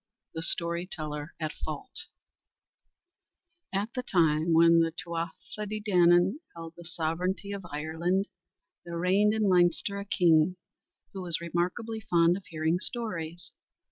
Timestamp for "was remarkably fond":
11.21-12.35